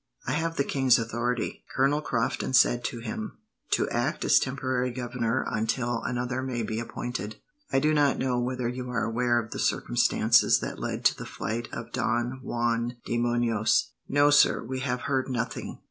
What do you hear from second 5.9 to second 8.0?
another may be appointed. I do